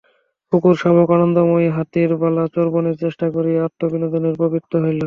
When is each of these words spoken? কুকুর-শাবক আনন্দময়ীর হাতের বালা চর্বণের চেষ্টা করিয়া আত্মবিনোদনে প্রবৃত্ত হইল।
কুকুর-শাবক 0.53 1.09
আনন্দময়ীর 1.17 1.75
হাতের 1.77 2.11
বালা 2.21 2.43
চর্বণের 2.55 2.95
চেষ্টা 3.03 3.27
করিয়া 3.35 3.59
আত্মবিনোদনে 3.67 4.29
প্রবৃত্ত 4.39 4.71
হইল। 4.83 4.99